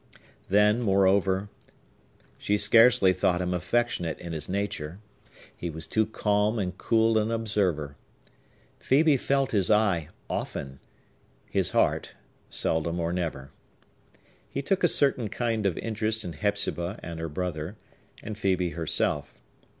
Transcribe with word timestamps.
Then, 0.49 0.79
moreover, 0.81 1.47
she 2.39 2.57
scarcely 2.57 3.13
thought 3.13 3.39
him 3.39 3.53
affectionate 3.53 4.17
in 4.17 4.33
his 4.33 4.49
nature. 4.49 4.97
He 5.55 5.69
was 5.69 5.85
too 5.85 6.07
calm 6.07 6.57
and 6.57 6.75
cool 6.75 7.19
an 7.19 7.29
observer. 7.29 7.95
Phœbe 8.79 9.19
felt 9.19 9.51
his 9.51 9.69
eye, 9.69 10.09
often; 10.27 10.79
his 11.51 11.69
heart, 11.69 12.15
seldom 12.49 12.99
or 12.99 13.13
never. 13.13 13.51
He 14.49 14.63
took 14.63 14.83
a 14.83 14.87
certain 14.87 15.29
kind 15.29 15.67
of 15.67 15.77
interest 15.77 16.25
in 16.25 16.33
Hepzibah 16.33 16.99
and 17.03 17.19
her 17.19 17.29
brother, 17.29 17.75
and 18.23 18.35
Phœbe 18.35 18.73
herself. 18.73 19.35